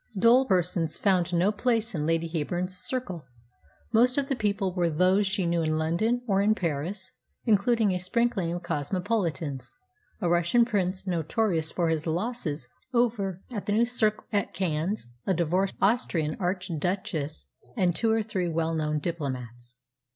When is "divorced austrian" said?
15.35-16.35